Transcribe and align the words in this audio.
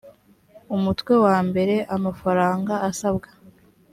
umutwe 0.75 1.13
wa 1.25 1.37
mbere 1.47 1.75
amafaranga 1.95 2.73
asabwa 2.89 3.29